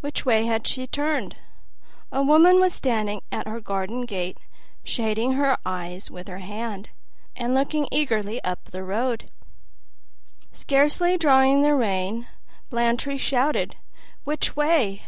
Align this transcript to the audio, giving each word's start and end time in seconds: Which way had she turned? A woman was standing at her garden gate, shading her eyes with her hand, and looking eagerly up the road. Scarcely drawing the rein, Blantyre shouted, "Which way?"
Which 0.00 0.26
way 0.26 0.46
had 0.46 0.66
she 0.66 0.88
turned? 0.88 1.36
A 2.10 2.20
woman 2.20 2.58
was 2.58 2.74
standing 2.74 3.20
at 3.30 3.46
her 3.46 3.60
garden 3.60 4.00
gate, 4.06 4.38
shading 4.82 5.34
her 5.34 5.56
eyes 5.64 6.10
with 6.10 6.26
her 6.26 6.40
hand, 6.40 6.88
and 7.36 7.54
looking 7.54 7.86
eagerly 7.92 8.42
up 8.42 8.64
the 8.64 8.82
road. 8.82 9.30
Scarcely 10.52 11.16
drawing 11.16 11.62
the 11.62 11.74
rein, 11.76 12.26
Blantyre 12.70 13.16
shouted, 13.18 13.76
"Which 14.24 14.56
way?" 14.56 15.04